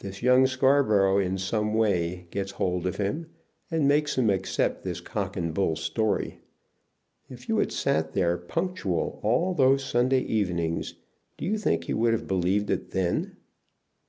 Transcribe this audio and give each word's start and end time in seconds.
This 0.00 0.20
young 0.20 0.48
Scarborough 0.48 1.18
in 1.18 1.38
some 1.38 1.74
way 1.74 2.26
gets 2.32 2.50
hold 2.50 2.88
of 2.88 2.96
him, 2.96 3.26
and 3.70 3.86
makes 3.86 4.18
him 4.18 4.28
accept 4.28 4.82
this 4.82 5.00
cock 5.00 5.36
and 5.36 5.54
bull 5.54 5.76
story. 5.76 6.40
If 7.28 7.48
you 7.48 7.58
had 7.58 7.70
sat 7.70 8.12
there 8.12 8.36
punctual 8.36 9.20
all 9.22 9.54
those 9.54 9.84
Sunday 9.84 10.22
evenings, 10.22 10.96
do 11.38 11.44
you 11.44 11.56
think 11.56 11.84
he 11.84 11.94
would 11.94 12.14
have 12.14 12.26
believed 12.26 12.68
it 12.68 12.90
then?" 12.90 13.36